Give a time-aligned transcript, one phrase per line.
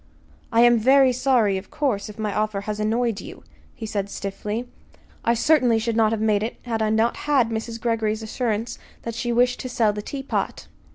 [0.51, 3.43] "I am very sorry, of course, if my offer has annoyed you,"
[3.75, 4.67] he said stiffly.
[5.23, 7.79] "I certainly should not have made it had I not had Mrs.
[7.79, 10.65] Greggory's assurance that she wished to sell the teapot."